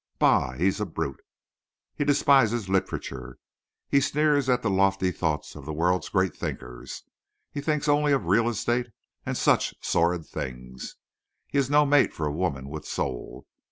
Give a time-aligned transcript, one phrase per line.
[0.17, 0.53] Bah!
[0.53, 1.21] he is a brute.
[1.93, 3.37] He despises literature.
[3.87, 7.03] He sneers at the lofty thoughts of the world's great thinkers.
[7.51, 8.87] He thinks only of real estate
[9.27, 10.95] and such sordid things.
[11.49, 13.45] He is no mate for a woman with soul.